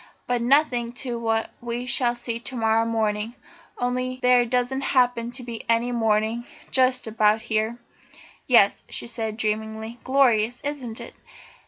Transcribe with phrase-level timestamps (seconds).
[0.25, 3.35] But nothing to what we shall see to morrow morning
[3.77, 7.77] only there doesn't happen to be any morning just about here."
[8.47, 11.13] "Yes," she said dreamily, "glorious, isn't it?